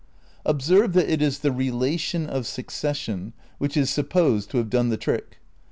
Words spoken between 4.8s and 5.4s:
the trick.